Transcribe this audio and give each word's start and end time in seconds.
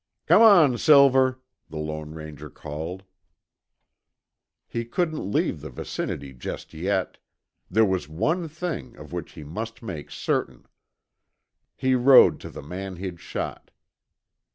"Come 0.25 0.41
on, 0.41 0.79
Silver!" 0.79 1.39
the 1.69 1.77
Lone 1.77 2.15
Ranger 2.15 2.49
called. 2.49 3.03
He 4.67 4.83
couldn't 4.83 5.31
leave 5.31 5.61
the 5.61 5.69
vicinity 5.69 6.33
just 6.33 6.73
yet. 6.73 7.19
There 7.69 7.85
was 7.85 8.09
one 8.09 8.47
thing 8.49 8.95
of 8.97 9.13
which 9.13 9.33
he 9.33 9.43
must 9.43 9.83
make 9.83 10.09
certain. 10.09 10.65
He 11.75 11.93
rode 11.93 12.39
to 12.39 12.49
the 12.49 12.63
man 12.63 12.95
he'd 12.95 13.19
shot. 13.19 13.69